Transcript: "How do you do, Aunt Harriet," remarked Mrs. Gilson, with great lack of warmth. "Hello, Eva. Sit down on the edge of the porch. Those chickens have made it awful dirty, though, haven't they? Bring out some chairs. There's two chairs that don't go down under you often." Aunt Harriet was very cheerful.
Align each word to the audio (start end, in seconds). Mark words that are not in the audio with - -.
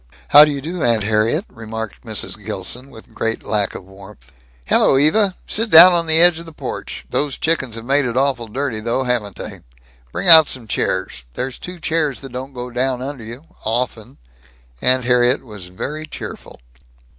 "How 0.29 0.45
do 0.45 0.51
you 0.51 0.61
do, 0.61 0.83
Aunt 0.83 1.03
Harriet," 1.03 1.45
remarked 1.47 2.03
Mrs. 2.03 2.43
Gilson, 2.43 2.89
with 2.89 3.13
great 3.13 3.43
lack 3.43 3.75
of 3.75 3.85
warmth. 3.85 4.31
"Hello, 4.65 4.97
Eva. 4.97 5.35
Sit 5.45 5.69
down 5.69 5.93
on 5.93 6.07
the 6.07 6.19
edge 6.19 6.39
of 6.39 6.47
the 6.47 6.51
porch. 6.51 7.05
Those 7.11 7.37
chickens 7.37 7.75
have 7.75 7.85
made 7.85 8.05
it 8.05 8.17
awful 8.17 8.47
dirty, 8.47 8.79
though, 8.79 9.03
haven't 9.03 9.35
they? 9.35 9.59
Bring 10.11 10.27
out 10.27 10.49
some 10.49 10.67
chairs. 10.67 11.23
There's 11.35 11.59
two 11.59 11.79
chairs 11.79 12.21
that 12.21 12.31
don't 12.31 12.53
go 12.55 12.71
down 12.71 13.03
under 13.03 13.23
you 13.23 13.45
often." 13.63 14.17
Aunt 14.81 15.03
Harriet 15.03 15.43
was 15.43 15.65
very 15.67 16.07
cheerful. 16.07 16.59